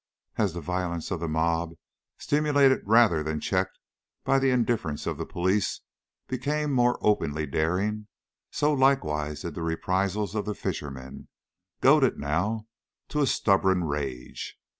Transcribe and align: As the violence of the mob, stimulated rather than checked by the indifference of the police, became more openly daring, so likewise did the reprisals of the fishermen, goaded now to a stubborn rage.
As 0.35 0.53
the 0.55 0.61
violence 0.61 1.11
of 1.11 1.19
the 1.19 1.27
mob, 1.27 1.73
stimulated 2.17 2.79
rather 2.85 3.21
than 3.21 3.39
checked 3.39 3.77
by 4.23 4.39
the 4.39 4.49
indifference 4.49 5.05
of 5.05 5.19
the 5.19 5.27
police, 5.27 5.81
became 6.27 6.73
more 6.73 6.97
openly 7.03 7.45
daring, 7.45 8.07
so 8.49 8.73
likewise 8.73 9.43
did 9.43 9.53
the 9.53 9.61
reprisals 9.61 10.33
of 10.33 10.45
the 10.45 10.55
fishermen, 10.55 11.27
goaded 11.81 12.17
now 12.17 12.65
to 13.09 13.21
a 13.21 13.27
stubborn 13.27 13.83
rage. 13.83 14.57